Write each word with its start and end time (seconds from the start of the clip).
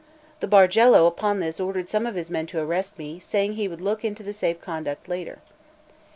The 0.39 0.47
Bargello 0.47 1.05
upon 1.05 1.41
this 1.41 1.59
ordered 1.59 1.87
some 1.87 2.07
of 2.07 2.15
his 2.15 2.31
men 2.31 2.47
to 2.47 2.59
arrest 2.59 2.97
me, 2.97 3.19
saying 3.19 3.53
he 3.53 3.67
would 3.67 3.81
look 3.81 4.01
to 4.01 4.15
the 4.23 4.33
safe 4.33 4.59
conduct 4.59 5.07
later. 5.07 5.43